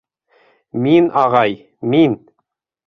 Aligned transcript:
—Мин 0.85 1.11
ағай, 1.25 1.57
мин. 1.95 2.19